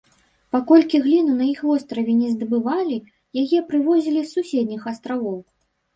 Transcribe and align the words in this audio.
Паколькі 0.53 1.01
гліну 1.03 1.33
на 1.41 1.45
іх 1.53 1.59
востраве 1.67 2.15
не 2.21 2.29
здабывалі, 2.35 2.97
яе 3.45 3.59
прывозілі 3.69 4.21
з 4.25 4.33
суседніх 4.37 4.81
астравоў. 4.95 5.39